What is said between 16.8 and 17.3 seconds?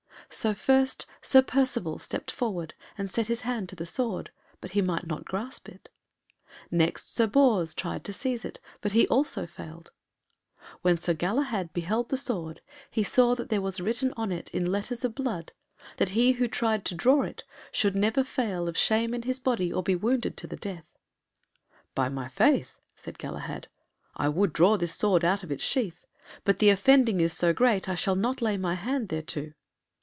to draw